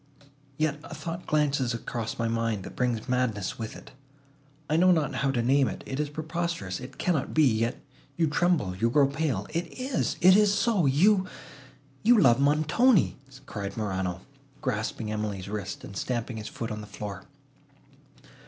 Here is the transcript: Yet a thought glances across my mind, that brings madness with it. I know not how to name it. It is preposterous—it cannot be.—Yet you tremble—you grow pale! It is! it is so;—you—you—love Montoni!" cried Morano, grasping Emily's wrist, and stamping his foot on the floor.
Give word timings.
Yet 0.57 0.79
a 0.83 0.95
thought 0.95 1.27
glances 1.27 1.75
across 1.75 2.17
my 2.17 2.27
mind, 2.27 2.63
that 2.63 2.75
brings 2.75 3.07
madness 3.07 3.59
with 3.59 3.75
it. 3.75 3.91
I 4.67 4.75
know 4.75 4.89
not 4.91 5.13
how 5.17 5.29
to 5.29 5.43
name 5.43 5.67
it. 5.67 5.83
It 5.85 5.99
is 5.99 6.09
preposterous—it 6.09 6.97
cannot 6.97 7.35
be.—Yet 7.35 7.79
you 8.17 8.25
tremble—you 8.25 8.89
grow 8.89 9.05
pale! 9.05 9.45
It 9.51 9.67
is! 9.79 10.17
it 10.19 10.35
is 10.35 10.51
so;—you—you—love 10.55 12.39
Montoni!" 12.39 13.15
cried 13.45 13.77
Morano, 13.77 14.21
grasping 14.59 15.11
Emily's 15.11 15.47
wrist, 15.47 15.83
and 15.83 15.95
stamping 15.95 16.37
his 16.37 16.47
foot 16.47 16.71
on 16.71 16.81
the 16.81 16.87
floor. 16.87 17.25